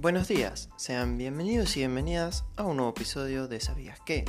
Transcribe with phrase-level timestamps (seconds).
[0.00, 4.24] Buenos días, sean bienvenidos y bienvenidas a un nuevo episodio de ¿Sabías qué?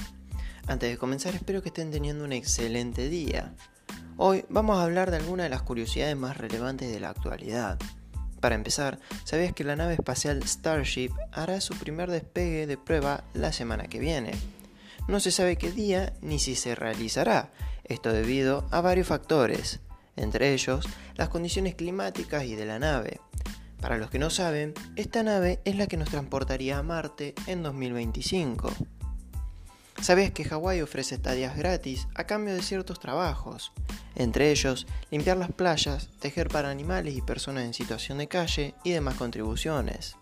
[0.66, 3.54] Antes de comenzar espero que estén teniendo un excelente día.
[4.18, 7.78] Hoy vamos a hablar de algunas de las curiosidades más relevantes de la actualidad.
[8.40, 13.54] Para empezar, ¿sabías que la nave espacial Starship hará su primer despegue de prueba la
[13.54, 14.32] semana que viene?
[15.08, 17.52] No se sabe qué día ni si se realizará,
[17.84, 19.82] esto debido a varios factores,
[20.16, 23.22] entre ellos las condiciones climáticas y de la nave.
[23.82, 27.64] Para los que no saben, esta nave es la que nos transportaría a Marte en
[27.64, 28.72] 2025.
[30.02, 33.72] ¿Sabías que Hawái ofrece estadías gratis a cambio de ciertos trabajos?
[34.16, 38.92] Entre ellos, limpiar las playas, tejer para animales y personas en situación de calle y
[38.92, 40.16] demás contribuciones.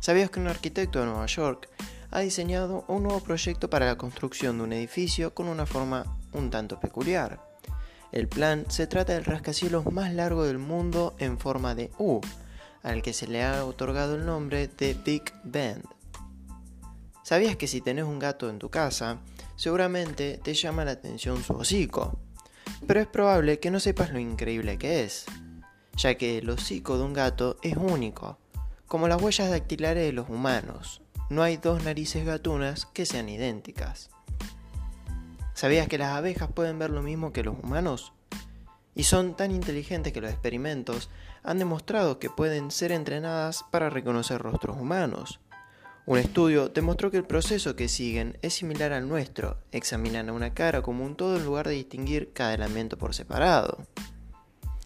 [0.00, 1.68] ¿Sabías que un arquitecto de Nueva York
[2.10, 6.50] ha diseñado un nuevo proyecto para la construcción de un edificio con una forma un
[6.50, 7.40] tanto peculiar?
[8.12, 12.20] El plan se trata del rascacielos más largo del mundo en forma de U,
[12.86, 15.84] al que se le ha otorgado el nombre de Big Bend.
[17.24, 19.18] ¿Sabías que si tenés un gato en tu casa,
[19.56, 22.16] seguramente te llama la atención su hocico?
[22.86, 25.26] Pero es probable que no sepas lo increíble que es,
[25.96, 28.38] ya que el hocico de un gato es único,
[28.86, 31.02] como las huellas dactilares de los humanos.
[31.28, 34.10] No hay dos narices gatunas que sean idénticas.
[35.54, 38.12] ¿Sabías que las abejas pueden ver lo mismo que los humanos?
[38.96, 41.10] Y son tan inteligentes que los experimentos
[41.44, 45.38] han demostrado que pueden ser entrenadas para reconocer rostros humanos.
[46.06, 50.54] Un estudio demostró que el proceso que siguen es similar al nuestro, examinan a una
[50.54, 53.78] cara como un todo en lugar de distinguir cada elemento por separado.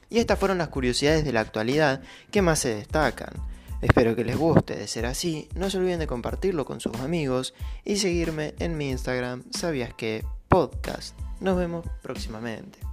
[0.08, 3.32] Y estas fueron las curiosidades de la actualidad que más se destacan.
[3.80, 7.54] Espero que les guste, de ser así, no se olviden de compartirlo con sus amigos
[7.84, 11.18] y seguirme en mi Instagram, sabías que podcast.
[11.40, 12.89] Nos vemos próximamente.